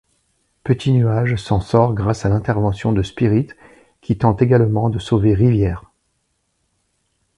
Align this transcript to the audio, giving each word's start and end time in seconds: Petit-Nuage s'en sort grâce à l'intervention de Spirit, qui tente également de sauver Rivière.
Petit-Nuage 0.63 1.35
s'en 1.35 1.61
sort 1.61 1.93
grâce 1.93 2.25
à 2.25 2.29
l'intervention 2.29 2.91
de 2.91 3.03
Spirit, 3.03 3.49
qui 4.01 4.17
tente 4.17 4.41
également 4.41 4.89
de 4.89 4.97
sauver 4.97 5.35
Rivière. 5.35 5.91